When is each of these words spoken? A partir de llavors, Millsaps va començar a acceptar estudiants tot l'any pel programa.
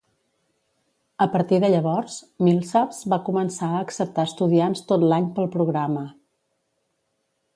A 1.25 1.25
partir 1.33 1.59
de 1.63 1.69
llavors, 1.73 2.15
Millsaps 2.47 3.03
va 3.13 3.21
començar 3.29 3.69
a 3.75 3.83
acceptar 3.89 4.27
estudiants 4.31 4.83
tot 4.93 5.05
l'any 5.11 5.31
pel 5.37 5.51
programa. 5.59 6.07